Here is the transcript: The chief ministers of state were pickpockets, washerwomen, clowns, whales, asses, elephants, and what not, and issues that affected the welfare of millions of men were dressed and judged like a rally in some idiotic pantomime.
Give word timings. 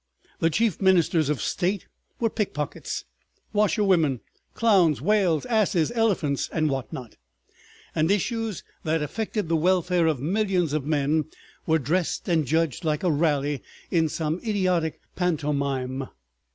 The 0.39 0.49
chief 0.49 0.81
ministers 0.81 1.29
of 1.29 1.43
state 1.43 1.85
were 2.19 2.31
pickpockets, 2.31 3.05
washerwomen, 3.53 4.21
clowns, 4.55 4.99
whales, 4.99 5.45
asses, 5.45 5.91
elephants, 5.93 6.49
and 6.51 6.71
what 6.71 6.91
not, 6.91 7.17
and 7.93 8.09
issues 8.09 8.63
that 8.83 9.03
affected 9.03 9.47
the 9.47 9.55
welfare 9.55 10.07
of 10.07 10.19
millions 10.19 10.73
of 10.73 10.87
men 10.87 11.25
were 11.67 11.77
dressed 11.77 12.27
and 12.27 12.47
judged 12.47 12.83
like 12.83 13.03
a 13.03 13.11
rally 13.11 13.61
in 13.91 14.09
some 14.09 14.39
idiotic 14.43 14.99
pantomime. 15.15 16.07